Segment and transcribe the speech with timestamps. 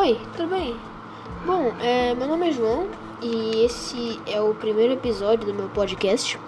[0.00, 0.74] Oi, tudo bem?
[1.44, 2.88] Bom, é, meu nome é João
[3.20, 6.40] e esse é o primeiro episódio do meu podcast.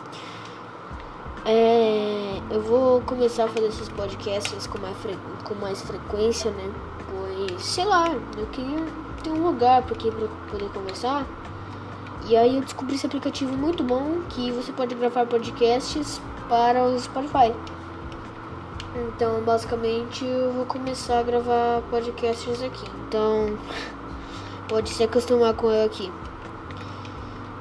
[1.45, 4.97] É, eu vou começar a fazer esses podcasts com mais,
[5.45, 6.73] com mais frequência, né?
[7.11, 8.07] Pois, sei lá,
[8.39, 8.87] eu queria
[9.23, 11.27] ter um lugar para poder conversar.
[12.27, 16.99] E aí eu descobri esse aplicativo muito bom que você pode gravar podcasts para o
[16.99, 17.53] Spotify.
[18.95, 22.85] Então, basicamente, eu vou começar a gravar podcasts aqui.
[23.09, 23.57] Então,
[24.69, 26.13] pode se acostumar com eu aqui.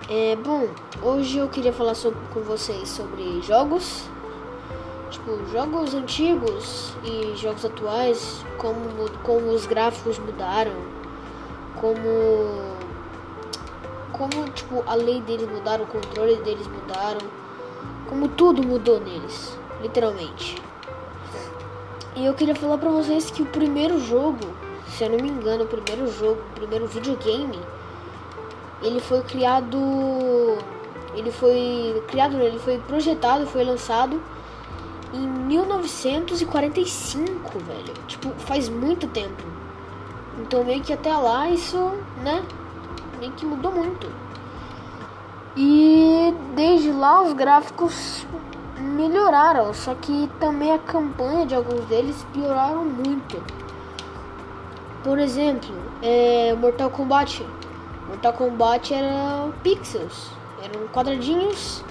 [0.10, 0.68] É, bom,
[1.02, 4.10] hoje eu queria falar sobre, com vocês sobre jogos.
[5.10, 10.76] Tipo, jogos antigos e jogos atuais, como, como os gráficos mudaram,
[11.80, 12.72] como
[14.12, 17.22] como tipo a lei deles mudaram, o controle deles mudaram,
[18.08, 20.62] como tudo mudou neles, literalmente.
[22.16, 24.46] E eu queria falar pra vocês que o primeiro jogo,
[24.88, 27.60] se eu não me engano, o primeiro jogo, o primeiro videogame,
[28.82, 29.78] ele foi criado.
[31.16, 34.22] Ele foi criado, ele foi projetado, foi lançado
[35.14, 37.94] em 1945, velho.
[38.08, 39.44] Tipo, faz muito tempo.
[40.40, 41.78] Então meio que até lá isso,
[42.24, 42.44] né?
[43.20, 44.10] Meio que mudou muito.
[45.56, 48.26] E desde lá os gráficos
[48.92, 53.42] melhoraram, só que também a campanha de alguns deles pioraram muito.
[55.04, 57.46] Por exemplo, é, Mortal Kombat.
[58.08, 60.30] Mortal Kombat era pixels,
[60.64, 61.84] eram quadradinhos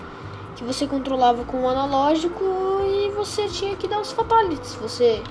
[0.55, 2.45] que você controlava com o analógico
[2.87, 4.75] e você tinha que dar os fatalities.
[4.75, 5.23] Você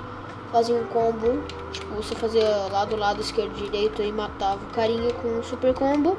[0.52, 5.28] fazia um combo, tipo, você fazia lado, lado, esquerdo, direito e matava o carinha com
[5.28, 6.18] um super combo.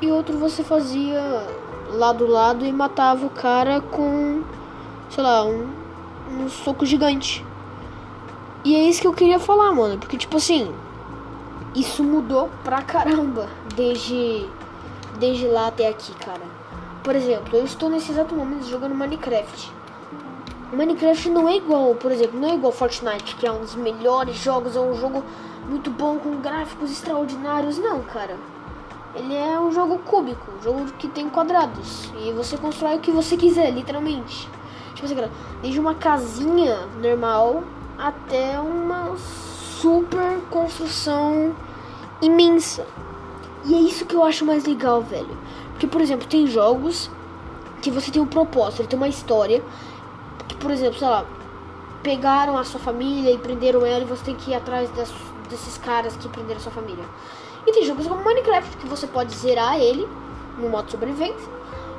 [0.00, 1.42] E outro você fazia
[1.90, 4.42] lado, lado e matava o cara com
[5.10, 5.68] sei lá, um,
[6.30, 7.44] um soco gigante.
[8.64, 9.98] E é isso que eu queria falar, mano.
[9.98, 10.74] Porque, tipo assim,
[11.74, 14.46] isso mudou pra caramba desde,
[15.18, 16.42] desde lá até aqui, cara.
[17.02, 19.72] Por exemplo, eu estou nesse exato momento jogando Minecraft.
[20.72, 24.36] Minecraft não é igual, por exemplo, não é igual Fortnite, que é um dos melhores
[24.36, 25.24] jogos, é um jogo
[25.66, 27.78] muito bom com gráficos extraordinários.
[27.78, 28.36] Não, cara.
[29.14, 32.12] Ele é um jogo cúbico, um jogo que tem quadrados.
[32.22, 34.48] E você constrói o que você quiser, literalmente.
[34.98, 35.30] Tipo assim,
[35.62, 37.62] desde uma casinha normal
[37.96, 41.54] até uma super construção
[42.20, 42.84] imensa.
[43.64, 45.38] E é isso que eu acho mais legal, velho.
[45.70, 47.08] Porque, por exemplo, tem jogos
[47.80, 49.62] que você tem um propósito, ele tem uma história.
[50.48, 51.24] Que, por exemplo, sei lá,
[52.02, 55.14] pegaram a sua família e prenderam ela e você tem que ir atrás das,
[55.48, 57.04] desses caras que prenderam a sua família.
[57.64, 60.08] E tem jogos como Minecraft que você pode zerar ele
[60.58, 61.48] no modo sobrevivência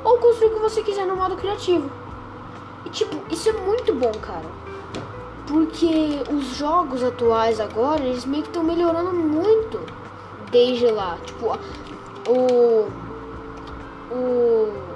[0.04, 1.90] ou construir o que você quiser no modo criativo.
[2.84, 4.46] E tipo, isso é muito bom, cara.
[5.46, 9.80] Porque os jogos atuais agora, eles meio que estão melhorando muito
[10.50, 11.18] desde lá.
[11.24, 11.58] Tipo,
[12.28, 12.88] o.
[14.14, 14.90] O.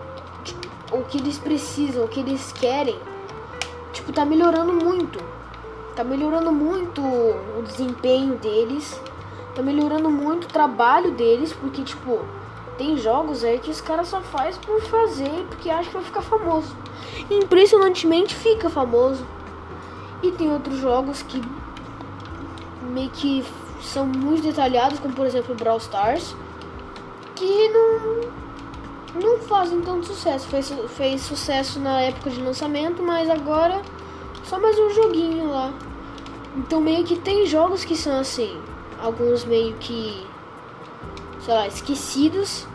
[0.93, 2.97] O que eles precisam, o que eles querem.
[3.93, 5.19] Tipo, tá melhorando muito.
[5.97, 9.01] Tá melhorando muito o desempenho deles.
[9.55, 11.53] Tá melhorando muito o trabalho deles.
[11.53, 12.21] Porque, tipo,
[12.77, 16.23] tem jogos aí que os caras só faz por fazer porque acha que vai ficar
[16.23, 16.75] famoso
[17.31, 19.25] impressionantemente fica famoso.
[20.23, 21.41] E tem outros jogos que
[22.83, 23.45] meio que
[23.83, 26.35] são muito detalhados, como por exemplo Brawl Stars,
[27.35, 28.45] que não
[29.21, 30.47] não fazem tanto sucesso.
[30.49, 33.81] Fez, fez sucesso na época de lançamento, mas agora
[34.45, 35.73] só mais um joguinho lá.
[36.57, 38.59] Então meio que tem jogos que são assim,
[39.01, 40.27] alguns meio que
[41.45, 42.67] sei lá, esquecidos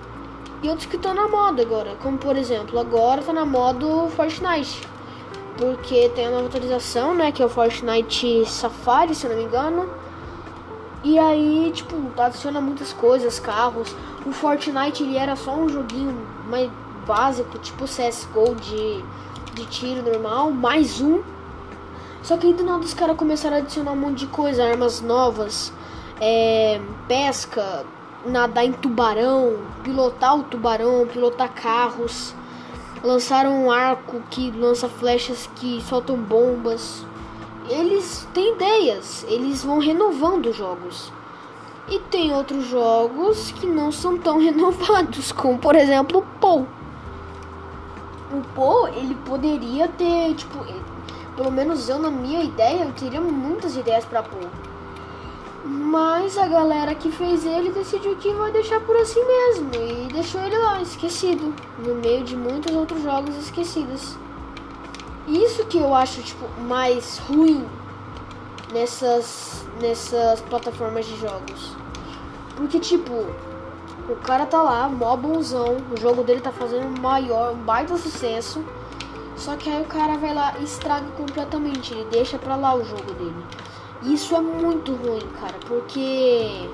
[0.62, 1.96] e outros que estão na moda agora.
[2.02, 4.81] Como por exemplo, agora tá na moda o Fortnite.
[5.57, 7.31] Porque tem a nova atualização, né?
[7.31, 9.90] Que é o Fortnite Safari, se não me engano.
[11.03, 13.94] E aí, tipo, adiciona muitas coisas, carros.
[14.25, 16.16] O Fortnite ele era só um joguinho
[16.47, 16.69] mais
[17.08, 19.03] básico, tipo CSGO de,
[19.53, 21.22] de tiro normal, mais um.
[22.22, 25.02] Só que aí do nada os caras começaram a adicionar um monte de coisa, armas
[25.02, 25.73] novas,
[26.20, 27.85] é, pesca,
[28.25, 32.33] nadar em tubarão, pilotar o tubarão, pilotar carros.
[33.03, 37.05] Lançaram um arco que lança flechas que soltam bombas.
[37.69, 41.11] Eles têm ideias, eles vão renovando os jogos.
[41.87, 46.67] E tem outros jogos que não são tão renovados, como por exemplo o Pou.
[48.31, 50.63] O Pou, ele poderia ter, tipo,
[51.35, 54.41] pelo menos eu na minha ideia, eu teria muitas ideias para Pou
[55.66, 60.41] mas a galera que fez ele decidiu que vai deixar por assim mesmo e deixou
[60.41, 64.17] ele lá, esquecido, no meio de muitos outros jogos esquecidos.
[65.28, 67.67] Isso que eu acho tipo mais ruim
[68.73, 71.76] nessas nessas plataformas de jogos.
[72.55, 73.14] Porque, tipo,
[74.09, 78.64] o cara tá lá, mó bonzão, o jogo dele tá fazendo maior, um baita sucesso.
[79.38, 82.84] Só que aí o cara vai lá e estraga completamente, ele deixa pra lá o
[82.84, 83.46] jogo dele.
[84.03, 86.69] E isso é muito ruim, cara, porque.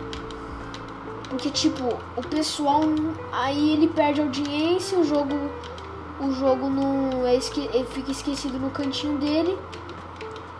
[1.29, 2.81] Porque, tipo, o pessoal.
[3.31, 5.35] Aí ele perde audiência, o jogo.
[6.19, 7.25] O jogo não.
[7.25, 9.57] É esque, ele fica esquecido no cantinho dele.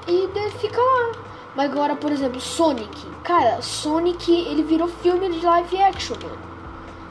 [0.07, 0.27] E
[0.59, 1.11] fica lá.
[1.55, 3.07] Mas agora, por exemplo, Sonic.
[3.23, 6.37] Cara, Sonic ele virou filme de live action, mano.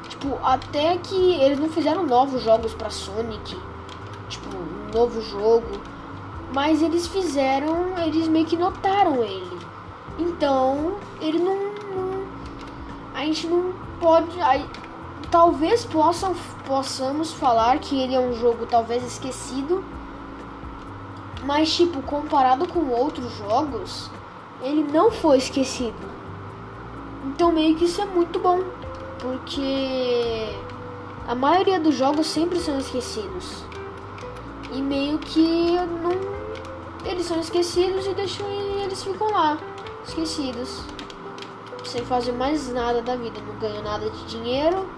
[0.09, 3.57] Tipo, até que eles não fizeram novos jogos pra Sonic.
[4.29, 5.81] Tipo, um novo jogo.
[6.55, 9.59] Mas eles fizeram, eles meio que notaram ele.
[10.17, 11.57] Então, ele não.
[11.57, 12.25] não
[13.13, 14.41] a gente não pode.
[14.41, 14.65] Aí,
[15.33, 16.33] talvez possam,
[16.65, 19.85] possamos falar que ele é um jogo talvez esquecido.
[21.45, 24.09] Mas, tipo, comparado com outros jogos,
[24.63, 26.15] ele não foi esquecido.
[27.27, 28.61] Então meio que isso é muito bom,
[29.19, 30.55] porque
[31.27, 33.65] a maioria dos jogos sempre são esquecidos.
[34.73, 36.34] E meio que não
[37.05, 39.59] eles são esquecidos e deixam e eles ficam lá,
[40.07, 40.83] esquecidos.
[41.85, 44.89] Sem fazer mais nada da vida, não ganham nada de dinheiro.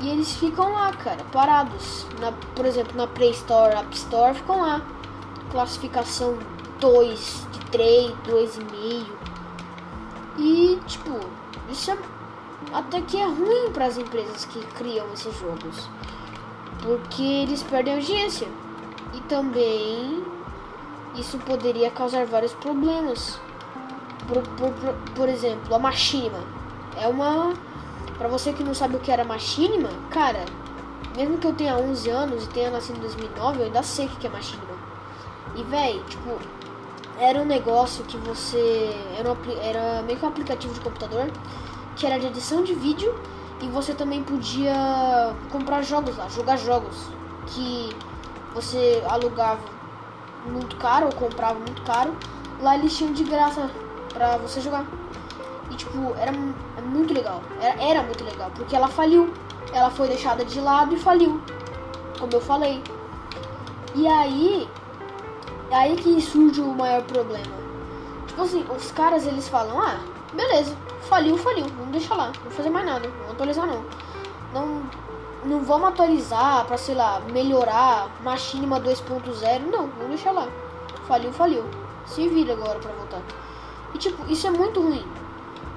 [0.00, 2.06] E eles ficam lá, cara, parados.
[2.20, 4.80] Na, por exemplo, na Play Store, App Store, ficam lá.
[5.50, 6.38] Classificação
[6.78, 9.06] 2, 3, 2,5.
[10.38, 11.18] E, tipo,
[11.68, 11.98] isso é
[12.72, 15.88] até que é ruim para as empresas que criam esses jogos.
[16.80, 18.46] Porque eles perdem audiência.
[19.14, 20.22] E também
[21.18, 23.40] isso poderia causar vários problemas.
[24.26, 26.38] Por, por, por, por exemplo, a machinima.
[26.96, 27.54] É uma.
[28.16, 30.44] Pra você que não sabe o que era machinima, cara,
[31.16, 34.08] mesmo que eu tenha 11 anos e tenha nascido em 2009, eu ainda sei o
[34.10, 34.76] que é machinima.
[35.54, 36.38] E, véi, tipo,
[37.18, 38.90] era um negócio que você.
[39.18, 41.30] Era, um, era meio que um aplicativo de computador
[41.96, 43.12] que era de edição de vídeo
[43.60, 47.08] e você também podia comprar jogos lá, jogar jogos
[47.46, 47.90] que
[48.54, 49.77] você alugava
[50.46, 52.14] muito caro ou comprava muito caro.
[52.60, 53.70] Lá eles tinham de graça
[54.12, 54.84] pra você jogar.
[55.70, 56.32] E tipo, era
[56.76, 57.42] é muito legal.
[57.60, 59.32] Era, era muito legal, porque ela faliu.
[59.72, 61.40] Ela foi deixada de lado e faliu.
[62.18, 62.82] Como eu falei.
[63.94, 64.68] E aí,
[65.70, 67.58] aí que surge o maior problema.
[68.26, 69.98] Tipo assim, os caras eles falam, ah,
[70.32, 70.76] beleza,
[71.08, 73.84] faliu, faliu, vamos deixar lá, não vou fazer mais nada, não vou atualizar não.
[74.52, 74.82] Não,
[75.44, 80.48] não vamos atualizar pra, sei lá, melhorar Machinima 2.0, não, vamos deixar lá.
[81.06, 81.64] Faliu, faliu.
[82.06, 83.22] Se vira agora pra voltar.
[83.94, 85.04] E tipo, isso é muito ruim.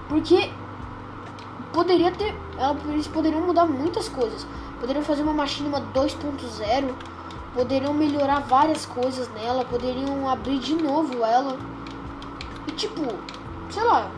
[0.08, 0.50] Porque
[1.74, 2.36] poderia ter.
[2.90, 4.46] Eles poderiam mudar muitas coisas.
[4.80, 6.94] Poderiam fazer uma Machinima 2.0
[7.54, 11.58] poderiam melhorar várias coisas nela, poderiam abrir de novo ela.
[12.68, 13.02] E tipo,
[13.70, 14.10] sei lá,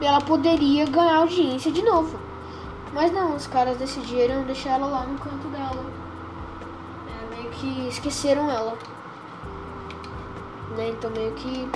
[0.00, 2.18] ela poderia ganhar audiência de novo.
[2.94, 5.84] Mas não, os caras decidiram deixar ela lá no canto dela.
[7.08, 8.78] É, meio que esqueceram ela.
[10.76, 10.90] Né?
[10.90, 11.68] Então meio que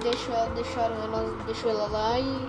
[0.00, 2.48] deixou deixaram ela, deixou ela lá e,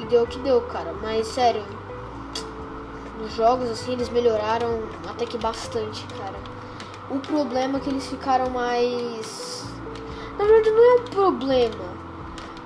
[0.00, 0.92] e deu o que deu, cara.
[1.00, 1.62] Mas sério,
[3.20, 6.38] nos jogos, assim, eles melhoraram até que bastante, cara.
[7.08, 9.64] O problema é que eles ficaram mais.
[10.36, 11.84] Na verdade, não é um problema,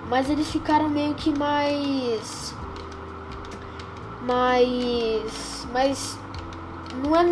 [0.09, 2.55] mas eles ficaram meio que mais.
[4.23, 5.67] Mais.
[5.73, 6.19] Mais.
[7.03, 7.25] Não é.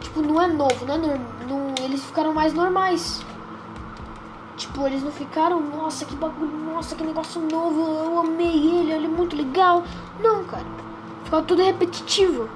[0.00, 3.24] Tipo, não é novo, não é não, Eles ficaram mais normais.
[4.56, 9.04] Tipo, eles não ficaram, nossa, que bagulho, nossa, que negócio novo, eu amei ele, ele
[9.04, 9.84] é muito legal.
[10.20, 10.64] Não, cara.
[11.24, 12.48] Ficou tudo repetitivo.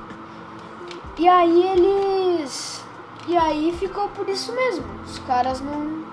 [1.18, 2.82] E aí eles.
[3.28, 4.84] E aí ficou por isso mesmo.
[5.04, 6.04] Os caras não.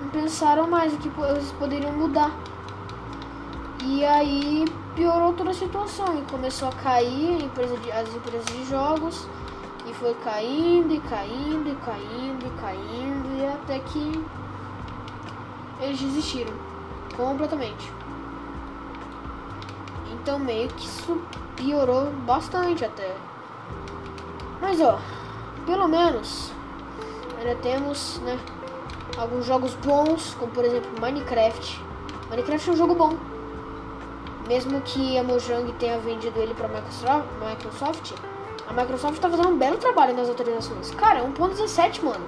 [0.00, 2.32] Não pensaram mais o que eles poderiam mudar.
[3.84, 4.64] E aí
[4.96, 9.28] piorou toda a situação e começou a cair a empresa de, as empresas de jogos.
[9.86, 13.38] E foi caindo e caindo e caindo e caindo.
[13.38, 14.24] E até que
[15.80, 16.52] eles desistiram
[17.16, 17.92] completamente.
[20.12, 21.22] Então meio que isso
[21.54, 23.14] piorou bastante até.
[24.60, 24.98] Mas ó,
[25.66, 26.50] pelo menos
[27.38, 28.38] ainda temos, né,
[29.16, 31.80] alguns jogos bons, como por exemplo Minecraft.
[32.30, 33.16] Minecraft é um jogo bom.
[34.46, 38.12] Mesmo que a Mojang tenha vendido ele para Microsoft,
[38.66, 40.90] a Microsoft tá fazendo um belo trabalho nas atualizações.
[40.92, 42.26] Cara, 1.17, mano.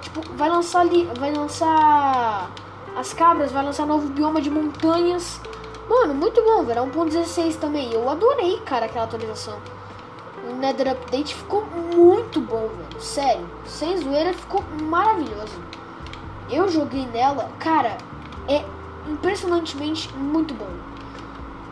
[0.00, 2.50] Tipo, vai lançar ali, vai lançar
[2.96, 5.40] as cabras, vai lançar novo bioma de montanhas.
[5.88, 6.82] Mano, muito bom, velho.
[6.86, 7.92] 1.16 também.
[7.92, 9.58] Eu adorei, cara, aquela atualização
[10.48, 11.64] o Nether Update ficou
[11.94, 13.00] muito bom, velho.
[13.00, 15.58] Sério, sem zoeira, ficou maravilhoso.
[16.50, 17.96] Eu joguei nela, cara,
[18.48, 18.64] é
[19.08, 20.68] impressionantemente muito bom.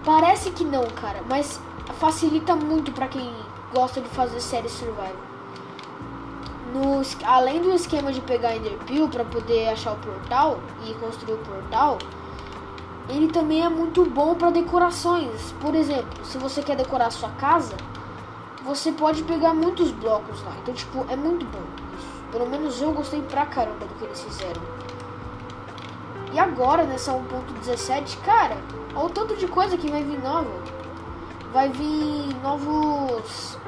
[0.09, 1.61] Parece que não, cara, mas
[1.99, 3.31] facilita muito para quem
[3.75, 5.13] gosta de fazer série survival.
[6.73, 11.45] No, além do esquema de pegar Enderpeel para poder achar o portal e construir o
[11.45, 11.99] portal,
[13.11, 15.53] ele também é muito bom para decorações.
[15.61, 17.77] Por exemplo, se você quer decorar sua casa,
[18.65, 20.57] você pode pegar muitos blocos lá.
[20.63, 21.61] Então, tipo, é muito bom
[21.99, 22.09] isso.
[22.33, 24.63] Pelo menos eu gostei pra caramba do que eles fizeram.
[26.33, 28.57] E agora, nessa 1.17, cara,
[28.95, 30.51] olha o tanto de coisa que vai vir nova.
[31.53, 33.59] Vai vir novos.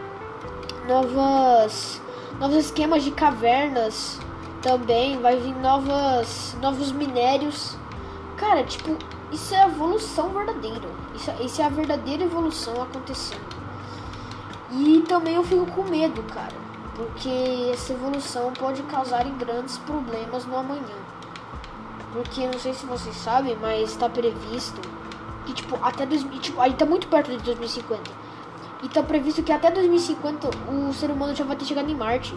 [0.87, 2.01] Novas.
[2.39, 4.21] Novos esquemas de cavernas
[4.63, 5.21] também.
[5.21, 6.57] Vai vir novas.
[6.61, 7.77] Novos minérios.
[8.37, 8.97] Cara, tipo,
[9.33, 10.89] isso é a evolução verdadeira.
[11.15, 13.61] Isso, isso é a verdadeira evolução acontecendo.
[14.73, 16.55] E também eu fico com medo, cara,
[16.95, 20.97] porque essa evolução pode causar grandes problemas no amanhã.
[22.13, 24.81] Porque não sei se vocês sabem, mas está previsto
[25.47, 28.11] que tipo até dois, tipo, aí tá muito perto de 2050.
[28.83, 32.35] E tá previsto que até 2050 o ser humano já vai ter chegado em Marte.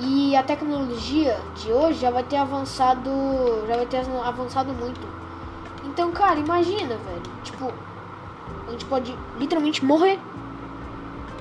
[0.00, 3.10] E a tecnologia de hoje já vai ter avançado,
[3.66, 5.00] já vai ter avançado muito.
[5.84, 7.72] Então, cara, imagina, velho, tipo,
[8.68, 10.20] a gente pode literalmente morrer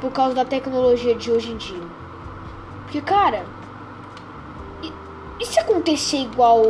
[0.02, 1.84] por causa da tecnologia de hoje em dia.
[2.84, 3.46] Porque, cara,
[4.82, 4.92] e,
[5.40, 6.64] e se acontecer igual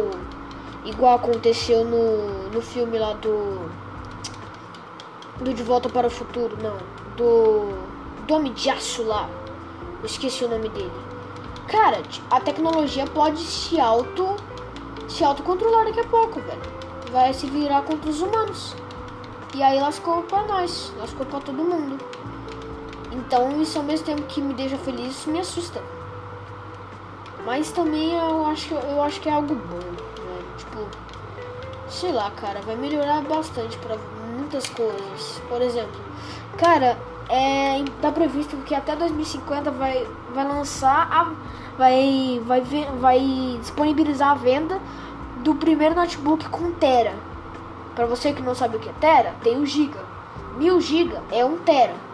[0.88, 3.70] igual aconteceu no, no filme lá do
[5.40, 6.78] do De Volta para o Futuro, não,
[7.16, 7.70] do
[8.26, 9.30] do Homem de Aço lá.
[10.00, 10.92] Eu esqueci o nome dele.
[11.68, 14.36] Cara, a tecnologia pode se auto
[15.08, 16.62] se autocontrolar daqui a pouco, velho.
[17.12, 18.76] Vai se virar contra os humanos.
[19.56, 21.98] E aí lascou pra nós, lascou pra todo mundo.
[23.12, 25.82] Então isso ao mesmo tempo que me deixa feliz, me assusta.
[27.46, 30.17] Mas também eu acho, eu acho que é algo bom?
[30.58, 30.88] Tipo,
[31.90, 33.98] sei lá, cara, vai melhorar bastante para
[34.36, 35.42] muitas coisas.
[35.48, 36.00] Por exemplo,
[36.58, 36.98] cara,
[37.30, 41.34] é tá previsto que até 2050 vai vai lançar a
[41.78, 42.62] vai vai
[43.00, 44.80] vai disponibilizar a venda
[45.44, 47.14] do primeiro notebook com tera.
[47.96, 50.00] Para você que não sabe o que é tera, tem o giga.
[50.58, 52.07] Mil giga é um tera.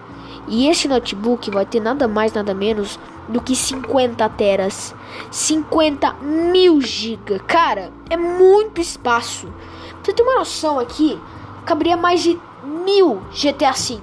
[0.48, 4.94] E esse notebook vai ter nada mais, nada menos do que 50 teras.
[5.32, 7.39] 50 mil GB.
[7.39, 9.48] Cara, é muito espaço.
[9.48, 11.20] Pra você ter uma noção aqui,
[11.65, 14.00] caberia mais de mil GTA V.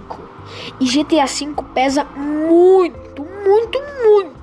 [0.80, 4.40] E GTA V pesa muito, muito, muito.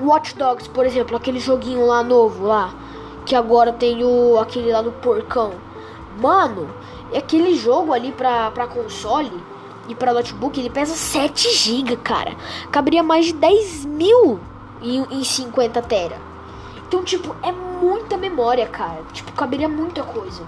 [0.00, 2.74] Watch Dogs, por exemplo, aquele joguinho lá novo lá,
[3.24, 5.52] que agora tem o aquele lá do porcão.
[6.20, 6.68] Mano,
[7.12, 9.32] é aquele jogo ali pra, pra console
[9.88, 12.36] e para notebook ele pesa 7 GB, cara.
[12.70, 14.40] Caberia mais de 10 mil
[14.80, 16.18] em, em 50 tera.
[16.86, 19.02] Então, tipo, é muita memória, cara.
[19.12, 20.42] Tipo, caberia muita coisa.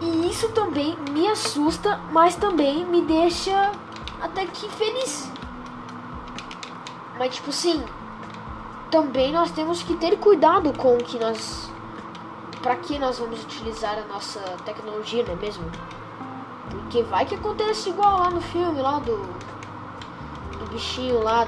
[0.00, 3.72] E isso também me assusta, mas também me deixa
[4.20, 5.30] até que feliz.
[7.18, 7.82] Mas, tipo assim,
[8.90, 11.68] também nós temos que ter cuidado com o que nós.
[12.62, 15.64] Para que nós vamos utilizar a nossa tecnologia, não é mesmo?
[16.78, 19.16] Porque vai que acontece igual lá no filme, lá do.
[20.58, 21.46] Do bichinho lá.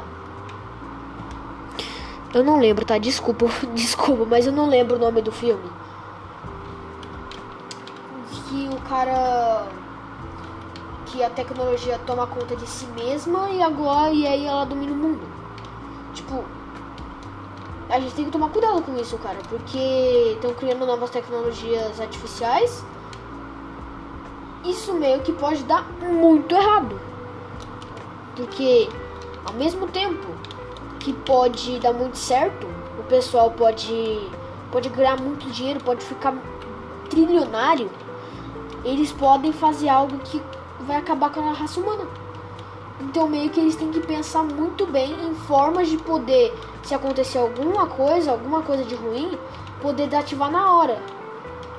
[2.34, 2.98] Eu não lembro, tá?
[2.98, 5.70] Desculpa, desculpa, mas eu não lembro o nome do filme.
[8.48, 9.66] Que o cara.
[11.06, 14.96] Que a tecnologia toma conta de si mesma e agora e aí ela domina o
[14.96, 15.26] mundo.
[16.14, 16.44] Tipo.
[17.88, 22.84] A gente tem que tomar cuidado com isso, cara, porque estão criando novas tecnologias artificiais
[24.64, 27.00] isso meio que pode dar muito errado.
[28.36, 28.88] Porque
[29.44, 30.26] ao mesmo tempo
[30.98, 32.66] que pode dar muito certo,
[32.98, 34.30] o pessoal pode
[34.70, 36.32] pode ganhar muito dinheiro, pode ficar
[37.08, 37.90] trilionário,
[38.84, 40.40] eles podem fazer algo que
[40.80, 42.06] vai acabar com a raça humana.
[43.00, 47.38] Então meio que eles têm que pensar muito bem em formas de poder, se acontecer
[47.38, 49.36] alguma coisa, alguma coisa de ruim,
[49.82, 51.02] poder ativar na hora.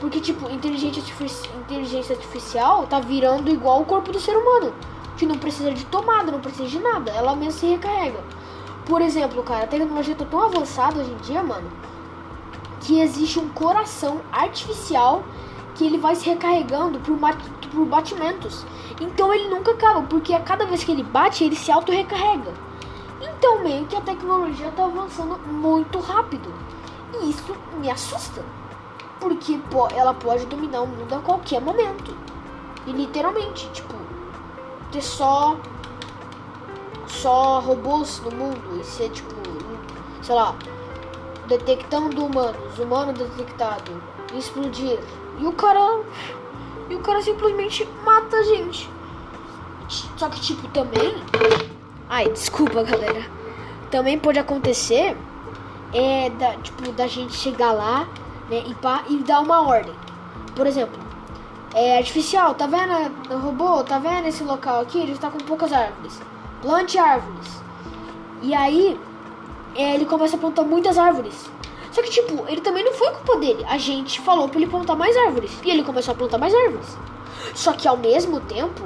[0.02, 4.74] Porque, tipo, inteligência, artifici inteligência artificial tá virando igual o corpo do ser humano.
[5.16, 7.12] Que não precisa de tomada, não precisa de nada.
[7.12, 8.20] Ela mesmo se recarrega.
[8.84, 11.72] Por exemplo, cara, a tecnologia tá tão avançada hoje em dia, mano,
[12.82, 15.24] que existe um coração artificial
[15.76, 17.16] que ele vai se recarregando por,
[17.72, 18.66] por batimentos.
[19.00, 22.52] Então ele nunca acaba, porque a cada vez que ele bate, ele se auto-recarrega.
[23.22, 26.52] Então meio que a tecnologia tá avançando muito rápido.
[27.22, 28.44] E isso me assusta.
[29.22, 29.58] Porque
[29.96, 32.14] ela pode dominar o mundo a qualquer momento.
[32.86, 33.96] E literalmente, tipo,
[34.92, 35.56] ter só
[37.08, 39.36] só robôs no mundo e ser tipo,
[40.22, 40.56] sei lá,
[41.48, 44.02] detectando humanos, humano detectado,
[44.34, 45.00] explodir.
[45.40, 46.04] E o cara
[46.90, 48.90] e o cara simplesmente mata a gente.
[50.18, 51.16] Só que, tipo, também.
[52.10, 53.26] Ai, desculpa, galera.
[53.90, 55.16] Também pode acontecer
[55.94, 58.08] é da, tipo, da gente chegar lá
[58.52, 59.96] né, e, pá, e dar uma ordem.
[60.54, 61.00] Por exemplo,
[61.74, 62.92] é artificial, tá vendo?
[63.42, 65.00] Robô, tá vendo esse local aqui?
[65.00, 66.22] Ele está com poucas árvores.
[66.62, 67.62] Plante árvores.
[68.42, 69.00] E aí,
[69.74, 71.50] é, ele começa a plantar muitas árvores.
[71.94, 73.66] Só que, tipo, ele também não foi culpa dele.
[73.70, 75.52] A gente falou pra ele plantar mais árvores.
[75.64, 76.98] E ele começou a plantar mais árvores.
[77.56, 78.84] Só que ao mesmo tempo,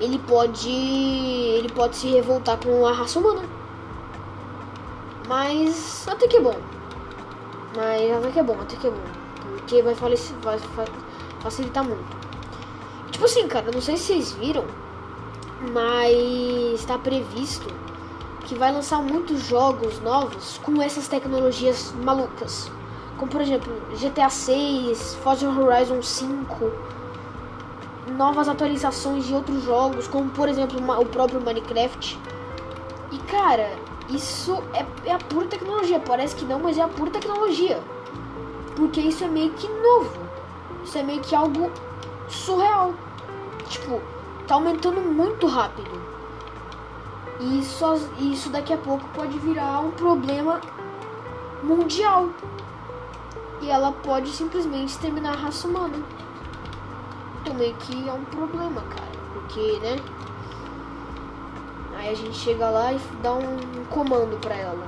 [0.00, 0.70] ele pode.
[0.70, 3.42] Ele pode se revoltar com a raça humana.
[5.26, 6.75] Mas até que bom.
[7.76, 8.96] Mas até que é bom, até que é bom.
[9.42, 10.58] Porque vai, vai
[11.40, 12.16] facilitar muito.
[13.10, 14.64] Tipo assim, cara, não sei se vocês viram.
[15.72, 17.66] Mas está previsto
[18.46, 22.70] que vai lançar muitos jogos novos com essas tecnologias malucas.
[23.18, 26.72] Como por exemplo, GTA 6, Forza Horizon 5,
[28.16, 32.18] novas atualizações de outros jogos, como por exemplo o próprio Minecraft.
[33.10, 33.70] E cara,
[34.08, 36.00] isso é, é a pura tecnologia.
[36.00, 37.80] Parece que não, mas é a pura tecnologia.
[38.76, 40.18] Porque isso é meio que novo.
[40.84, 41.70] Isso é meio que algo
[42.28, 42.94] surreal.
[43.68, 44.00] Tipo,
[44.46, 45.90] tá aumentando muito rápido.
[47.40, 47.84] E isso,
[48.18, 50.60] isso daqui a pouco pode virar um problema
[51.62, 52.30] mundial.
[53.60, 55.96] E ela pode simplesmente exterminar a raça humana.
[57.40, 59.06] Então meio que é um problema, cara.
[59.32, 59.96] Porque, né?
[62.06, 64.86] Aí a gente chega lá e dá um comando pra ela.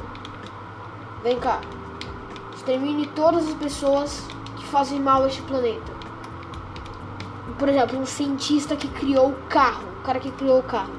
[1.20, 1.60] Vem cá.
[2.54, 4.24] Extermine todas as pessoas
[4.56, 5.92] que fazem mal a este planeta.
[7.58, 9.88] Por exemplo, um cientista que criou o carro.
[9.98, 10.92] O cara que criou o carro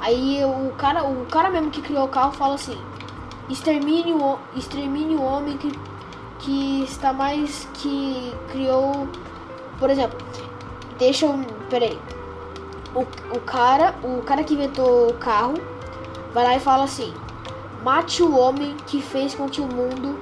[0.00, 2.76] Aí o cara, o cara mesmo que criou o carro fala assim:
[3.48, 5.72] extermine o, extermine o homem que,
[6.40, 7.68] que está mais.
[7.74, 9.08] que criou.
[9.78, 10.18] Por exemplo,
[10.98, 11.38] deixa eu.
[11.70, 12.17] Peraí.
[12.98, 15.54] O, o cara, o cara que inventou o carro
[16.34, 17.14] vai lá e fala assim:
[17.84, 20.18] mate o homem que fez com que o mundo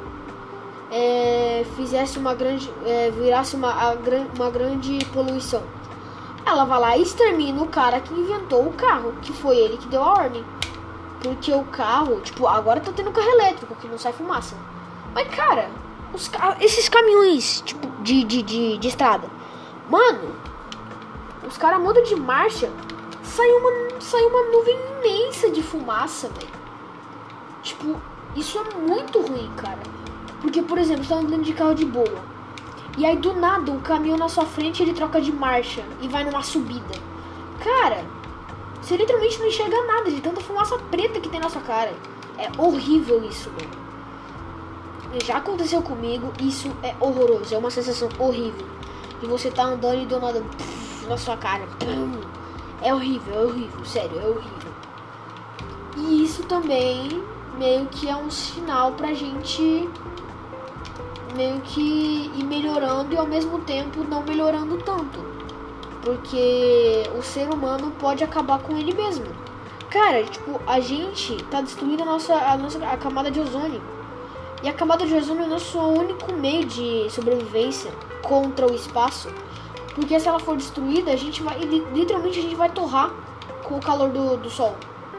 [0.91, 2.71] é, fizesse uma grande.
[2.85, 3.97] É, virasse uma, a,
[4.35, 5.62] uma grande poluição.
[6.45, 9.89] Ela vai lá e extermina o cara que inventou o carro, que foi ele que
[9.89, 10.45] deu a ordem.
[11.23, 14.55] Porque o carro, tipo, agora tá tendo carro elétrico que não sai fumaça.
[15.15, 15.71] Mas, cara,
[16.12, 19.29] os, esses caminhões, tipo, de, de, de, de estrada,
[19.91, 20.37] mano,
[21.46, 22.70] os caras mudam de marcha,
[23.22, 26.56] sai uma, sai uma nuvem imensa de fumaça, velho.
[27.62, 28.00] Tipo,
[28.35, 29.82] isso é muito ruim, cara.
[30.40, 32.37] Porque, por exemplo, você tá andando de carro de boa.
[32.98, 36.24] E aí do nada o caminhão na sua frente ele troca de marcha e vai
[36.24, 36.94] numa subida.
[37.62, 38.04] Cara,
[38.80, 41.92] você literalmente não enxerga nada de tanta fumaça preta que tem na sua cara.
[42.38, 43.87] É horrível isso, mano.
[45.24, 48.66] Já aconteceu comigo, isso é horroroso, é uma sensação horrível.
[49.22, 51.66] E você tá andando e do nada puf, na sua cara.
[51.79, 52.21] Pum.
[52.83, 54.73] É horrível, é horrível, sério, é horrível.
[55.97, 57.23] E isso também
[57.59, 59.88] meio que é um sinal pra gente
[61.35, 65.25] meio que ir melhorando e ao mesmo tempo não melhorando tanto.
[66.03, 69.27] Porque o ser humano pode acabar com ele mesmo.
[69.90, 73.81] Cara, tipo, a gente tá destruindo a nossa, a nossa a camada de ozônio.
[74.62, 77.90] E a camada de ozônio é o nosso único meio de sobrevivência
[78.23, 79.29] contra o espaço.
[79.96, 81.59] Porque se ela for destruída, a gente vai.
[81.59, 83.11] Literalmente a gente vai torrar
[83.64, 84.76] com o calor do, do sol.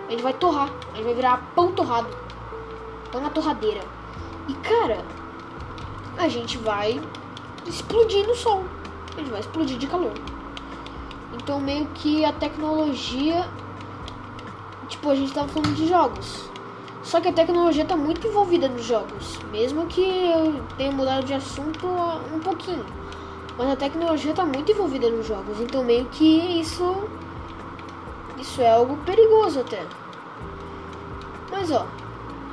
[0.07, 0.69] A gente vai torrar.
[0.93, 2.07] A gente vai virar pão torrado.
[3.11, 3.81] Pão na torradeira.
[4.47, 5.03] E cara,
[6.15, 7.01] a gente vai
[7.65, 8.65] explodir no sol.
[9.15, 10.13] A gente vai explodir de calor.
[11.33, 13.49] Então meio que a tecnologia.
[14.87, 16.51] Tipo, a gente tava falando de jogos.
[17.01, 19.39] Só que a tecnologia tá muito envolvida nos jogos.
[19.51, 21.87] Mesmo que eu tenha mudado de assunto
[22.31, 22.85] um pouquinho.
[23.57, 25.59] Mas a tecnologia tá muito envolvida nos jogos.
[25.59, 27.09] Então meio que isso.
[28.37, 29.83] Isso é algo perigoso até.
[31.49, 31.87] Mas ó,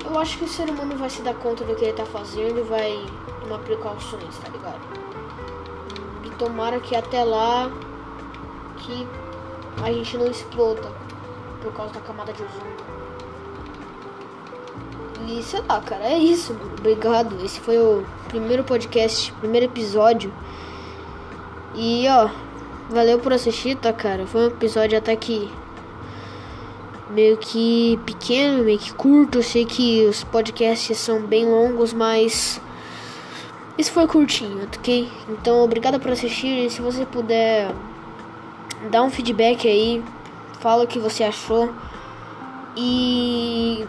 [0.04, 2.58] eu acho que o ser humano vai se dar conta do que ele tá fazendo
[2.58, 3.06] e vai
[3.42, 4.80] tomar precauções, tá ligado?
[6.24, 7.70] E tomara que até lá
[8.78, 9.06] que
[9.82, 10.90] a gente não exploda
[11.60, 12.94] por causa da camada de ozônio.
[15.26, 16.72] E sei lá, cara, é isso, mano.
[16.78, 17.42] Obrigado.
[17.44, 20.32] Esse foi o primeiro podcast, primeiro episódio.
[21.74, 22.28] E ó,
[22.90, 24.26] valeu por assistir, tá, cara?
[24.26, 25.50] Foi um episódio até que
[27.10, 29.38] meio que pequeno, meio que curto.
[29.38, 32.60] Eu sei que os podcasts são bem longos, mas
[33.76, 35.08] esse foi curtinho, ok?
[35.28, 36.66] Então, obrigado por assistir.
[36.66, 37.72] E se você puder
[38.90, 40.02] dar um feedback aí,
[40.60, 41.72] fala o que você achou.
[42.76, 43.86] E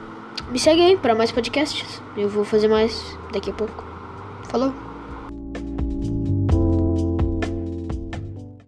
[0.49, 2.01] me segue aí para mais podcasts.
[2.15, 3.83] Eu vou fazer mais daqui a pouco.
[4.49, 4.84] Falou!